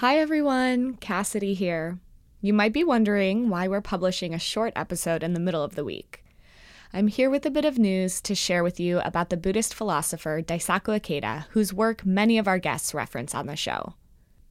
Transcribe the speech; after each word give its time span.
Hi 0.00 0.18
everyone, 0.18 0.96
Cassidy 0.96 1.54
here. 1.54 1.98
You 2.42 2.52
might 2.52 2.74
be 2.74 2.84
wondering 2.84 3.48
why 3.48 3.66
we're 3.66 3.80
publishing 3.80 4.34
a 4.34 4.38
short 4.38 4.74
episode 4.76 5.22
in 5.22 5.32
the 5.32 5.40
middle 5.40 5.62
of 5.62 5.74
the 5.74 5.86
week. 5.86 6.22
I'm 6.92 7.06
here 7.06 7.30
with 7.30 7.46
a 7.46 7.50
bit 7.50 7.64
of 7.64 7.78
news 7.78 8.20
to 8.20 8.34
share 8.34 8.62
with 8.62 8.78
you 8.78 8.98
about 8.98 9.30
the 9.30 9.38
Buddhist 9.38 9.72
philosopher 9.72 10.42
Daisaku 10.42 11.00
Ikeda, 11.00 11.46
whose 11.52 11.72
work 11.72 12.04
many 12.04 12.36
of 12.36 12.46
our 12.46 12.58
guests 12.58 12.92
reference 12.92 13.34
on 13.34 13.46
the 13.46 13.56
show. 13.56 13.94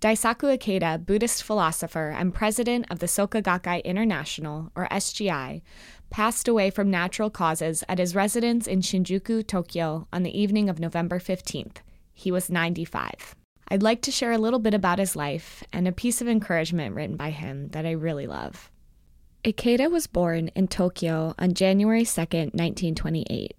Daisaku 0.02 0.58
Ikeda, 0.58 1.06
Buddhist 1.06 1.44
philosopher 1.44 2.10
and 2.10 2.34
president 2.34 2.88
of 2.90 2.98
the 2.98 3.06
Soka 3.06 3.44
Gakkai 3.44 3.84
International, 3.84 4.72
or 4.76 4.88
SGI, 4.90 5.62
passed 6.10 6.48
away 6.48 6.72
from 6.72 6.90
natural 6.90 7.30
causes 7.30 7.84
at 7.88 8.00
his 8.00 8.16
residence 8.16 8.66
in 8.66 8.82
Shinjuku, 8.82 9.46
Tokyo, 9.46 10.08
on 10.12 10.24
the 10.24 10.36
evening 10.36 10.70
of 10.70 10.80
November 10.80 11.20
15th. 11.20 11.78
He 12.16 12.32
was 12.32 12.50
95. 12.50 13.36
I'd 13.68 13.84
like 13.84 14.02
to 14.04 14.12
share 14.12 14.32
a 14.32 14.38
little 14.38 14.60
bit 14.60 14.74
about 14.74 15.00
his 15.00 15.16
life 15.16 15.64
and 15.74 15.88
a 15.88 15.92
piece 15.92 16.22
of 16.22 16.28
encouragement 16.28 16.96
written 16.96 17.16
by 17.16 17.32
him 17.32 17.70
that 17.70 17.86
I 17.86 17.92
really 17.92 18.28
love. 18.28 18.70
Ikeda 19.44 19.90
was 19.92 20.08
born 20.08 20.50
in 20.50 20.68
Tokyo 20.68 21.34
on 21.40 21.54
January 21.54 22.06
2, 22.06 22.22
1928. 22.22 23.56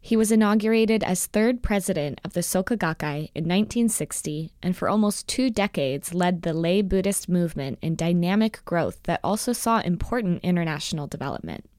He 0.00 0.16
was 0.16 0.32
inaugurated 0.32 1.04
as 1.04 1.26
third 1.26 1.62
president 1.62 2.20
of 2.24 2.32
the 2.32 2.40
Soka 2.40 2.76
Gakkai 2.76 3.30
in 3.34 3.44
1960 3.44 4.52
and 4.62 4.76
for 4.76 4.88
almost 4.88 5.28
two 5.28 5.48
decades 5.48 6.12
led 6.12 6.42
the 6.42 6.52
lay 6.52 6.82
Buddhist 6.82 7.28
movement 7.28 7.78
in 7.80 7.94
dynamic 7.94 8.64
growth 8.64 9.00
that 9.04 9.20
also 9.22 9.52
saw 9.52 9.80
important 9.80 10.42
international 10.42 11.06
development. 11.06 11.69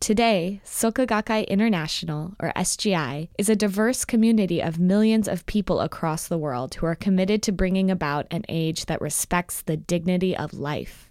Today, 0.00 0.60
Soka 0.64 1.06
Gakkai 1.06 1.46
International, 1.48 2.34
or 2.38 2.52
SGI, 2.54 3.28
is 3.36 3.48
a 3.48 3.56
diverse 3.56 4.04
community 4.04 4.62
of 4.62 4.78
millions 4.78 5.26
of 5.26 5.44
people 5.46 5.80
across 5.80 6.28
the 6.28 6.38
world 6.38 6.76
who 6.76 6.86
are 6.86 6.94
committed 6.94 7.42
to 7.42 7.52
bringing 7.52 7.90
about 7.90 8.26
an 8.30 8.44
age 8.48 8.86
that 8.86 9.00
respects 9.00 9.60
the 9.60 9.76
dignity 9.76 10.36
of 10.36 10.54
life. 10.54 11.10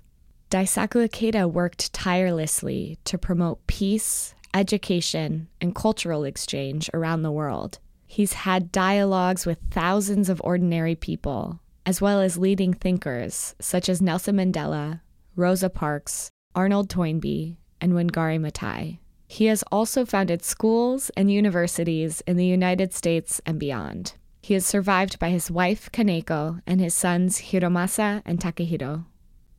Daisaku 0.49 1.07
Ikeda 1.07 1.51
worked 1.51 1.91
tirelessly 1.91 2.97
to 3.03 3.17
promote 3.17 3.67
peace, 3.67 4.33
education, 4.53 5.49
and 5.59 5.75
cultural 5.75 6.23
exchange 6.23 6.89
around 6.93 7.21
the 7.21 7.31
world. 7.31 7.79
He's 8.05 8.33
had 8.33 8.71
dialogues 8.71 9.45
with 9.45 9.59
thousands 9.69 10.29
of 10.29 10.41
ordinary 10.45 10.95
people, 10.95 11.59
as 11.85 11.99
well 11.99 12.21
as 12.21 12.37
leading 12.37 12.73
thinkers 12.73 13.53
such 13.59 13.89
as 13.89 14.01
Nelson 14.01 14.37
Mandela, 14.37 15.01
Rosa 15.35 15.69
Parks, 15.69 16.31
Arnold 16.55 16.89
Toynbee, 16.89 17.57
and 17.81 17.93
Wangari 17.93 18.39
Maathai. 18.39 18.99
He 19.27 19.45
has 19.45 19.63
also 19.71 20.05
founded 20.05 20.43
schools 20.43 21.11
and 21.17 21.31
universities 21.31 22.21
in 22.27 22.37
the 22.37 22.45
United 22.45 22.93
States 22.93 23.41
and 23.45 23.59
beyond. 23.59 24.13
He 24.41 24.53
is 24.53 24.65
survived 24.65 25.19
by 25.19 25.29
his 25.29 25.51
wife, 25.51 25.91
Kaneko, 25.91 26.61
and 26.65 26.79
his 26.79 26.93
sons, 26.93 27.41
Hiromasa 27.41 28.21
and 28.25 28.39
Takehiro. 28.39 29.05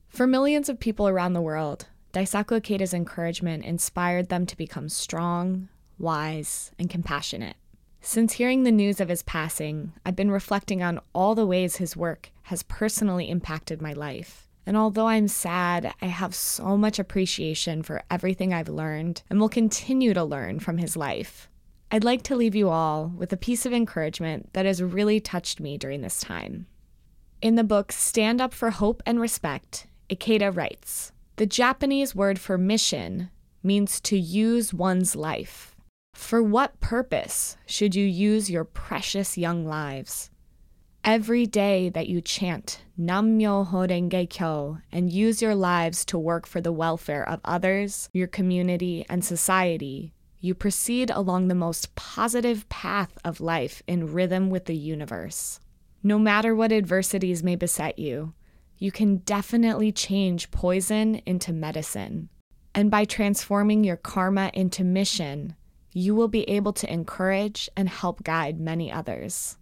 For 0.08 0.26
millions 0.26 0.70
of 0.70 0.80
people 0.80 1.06
around 1.06 1.34
the 1.34 1.42
world, 1.42 1.86
Daisaku 2.14 2.60
Ikeda's 2.60 2.94
encouragement 2.94 3.64
inspired 3.64 4.30
them 4.30 4.46
to 4.46 4.56
become 4.56 4.88
strong, 4.88 5.68
wise, 5.98 6.72
and 6.78 6.88
compassionate. 6.88 7.56
Since 8.00 8.34
hearing 8.34 8.62
the 8.62 8.72
news 8.72 9.00
of 9.00 9.10
his 9.10 9.22
passing, 9.22 9.92
I've 10.06 10.16
been 10.16 10.30
reflecting 10.30 10.82
on 10.82 11.00
all 11.14 11.34
the 11.34 11.46
ways 11.46 11.76
his 11.76 11.96
work 11.96 12.30
has 12.44 12.62
personally 12.62 13.28
impacted 13.28 13.82
my 13.82 13.92
life. 13.92 14.47
And 14.68 14.76
although 14.76 15.06
I'm 15.06 15.28
sad, 15.28 15.94
I 16.02 16.06
have 16.08 16.34
so 16.34 16.76
much 16.76 16.98
appreciation 16.98 17.82
for 17.82 18.02
everything 18.10 18.52
I've 18.52 18.68
learned 18.68 19.22
and 19.30 19.40
will 19.40 19.48
continue 19.48 20.12
to 20.12 20.22
learn 20.22 20.60
from 20.60 20.76
his 20.76 20.94
life. 20.94 21.48
I'd 21.90 22.04
like 22.04 22.22
to 22.24 22.36
leave 22.36 22.54
you 22.54 22.68
all 22.68 23.10
with 23.16 23.32
a 23.32 23.38
piece 23.38 23.64
of 23.64 23.72
encouragement 23.72 24.52
that 24.52 24.66
has 24.66 24.82
really 24.82 25.20
touched 25.20 25.58
me 25.58 25.78
during 25.78 26.02
this 26.02 26.20
time. 26.20 26.66
In 27.40 27.54
the 27.54 27.64
book 27.64 27.92
Stand 27.92 28.42
Up 28.42 28.52
for 28.52 28.68
Hope 28.68 29.02
and 29.06 29.18
Respect, 29.18 29.86
Ikeda 30.10 30.54
writes 30.54 31.12
The 31.36 31.46
Japanese 31.46 32.14
word 32.14 32.38
for 32.38 32.58
mission 32.58 33.30
means 33.62 34.02
to 34.02 34.18
use 34.18 34.74
one's 34.74 35.16
life. 35.16 35.76
For 36.12 36.42
what 36.42 36.78
purpose 36.80 37.56
should 37.64 37.94
you 37.94 38.04
use 38.04 38.50
your 38.50 38.64
precious 38.64 39.38
young 39.38 39.64
lives? 39.64 40.28
Every 41.04 41.46
day 41.46 41.88
that 41.90 42.08
you 42.08 42.20
chant 42.20 42.82
Nam-myoho-renge-kyo 42.96 44.78
and 44.92 45.12
use 45.12 45.40
your 45.40 45.54
lives 45.54 46.04
to 46.06 46.18
work 46.18 46.46
for 46.46 46.60
the 46.60 46.72
welfare 46.72 47.26
of 47.26 47.40
others, 47.44 48.08
your 48.12 48.26
community, 48.26 49.06
and 49.08 49.24
society, 49.24 50.12
you 50.40 50.54
proceed 50.54 51.10
along 51.10 51.48
the 51.48 51.54
most 51.54 51.94
positive 51.94 52.68
path 52.68 53.16
of 53.24 53.40
life 53.40 53.82
in 53.86 54.12
rhythm 54.12 54.50
with 54.50 54.66
the 54.66 54.76
universe. 54.76 55.60
No 56.02 56.18
matter 56.18 56.54
what 56.54 56.72
adversities 56.72 57.42
may 57.42 57.56
beset 57.56 57.98
you, 57.98 58.34
you 58.76 58.92
can 58.92 59.18
definitely 59.18 59.90
change 59.92 60.50
poison 60.50 61.16
into 61.26 61.52
medicine. 61.52 62.28
And 62.74 62.90
by 62.90 63.04
transforming 63.04 63.82
your 63.82 63.96
karma 63.96 64.50
into 64.54 64.84
mission, 64.84 65.56
you 65.92 66.14
will 66.14 66.28
be 66.28 66.48
able 66.48 66.72
to 66.74 66.92
encourage 66.92 67.68
and 67.76 67.88
help 67.88 68.22
guide 68.22 68.60
many 68.60 68.92
others. 68.92 69.57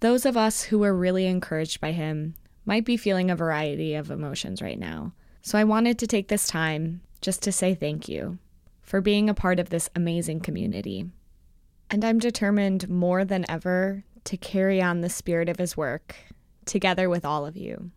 Those 0.00 0.24
of 0.24 0.36
us 0.36 0.62
who 0.62 0.78
were 0.78 0.94
really 0.94 1.26
encouraged 1.26 1.80
by 1.80 1.92
him 1.92 2.34
might 2.64 2.84
be 2.84 2.96
feeling 2.96 3.30
a 3.30 3.36
variety 3.36 3.94
of 3.94 4.10
emotions 4.10 4.62
right 4.62 4.78
now. 4.78 5.12
So 5.42 5.58
I 5.58 5.64
wanted 5.64 5.98
to 5.98 6.06
take 6.06 6.28
this 6.28 6.46
time 6.46 7.00
just 7.20 7.42
to 7.42 7.52
say 7.52 7.74
thank 7.74 8.08
you 8.08 8.38
for 8.82 9.00
being 9.00 9.28
a 9.28 9.34
part 9.34 9.58
of 9.58 9.70
this 9.70 9.90
amazing 9.96 10.40
community. 10.40 11.10
And 11.90 12.04
I'm 12.04 12.18
determined 12.18 12.88
more 12.88 13.24
than 13.24 13.44
ever 13.48 14.04
to 14.24 14.36
carry 14.36 14.80
on 14.80 15.00
the 15.00 15.08
spirit 15.08 15.48
of 15.48 15.58
his 15.58 15.76
work 15.76 16.14
together 16.64 17.08
with 17.08 17.24
all 17.24 17.46
of 17.46 17.56
you. 17.56 17.90